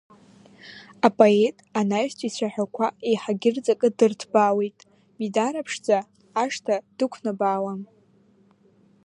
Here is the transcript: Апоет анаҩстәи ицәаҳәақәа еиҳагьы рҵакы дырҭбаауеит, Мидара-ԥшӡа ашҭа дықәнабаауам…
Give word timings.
Апоет 1.07 1.57
анаҩстәи 1.79 2.27
ицәаҳәақәа 2.31 2.87
еиҳагьы 3.07 3.49
рҵакы 3.55 3.89
дырҭбаауеит, 3.97 4.77
Мидара-ԥшӡа 5.17 5.97
ашҭа 6.43 6.75
дықәнабаауам… 6.97 7.81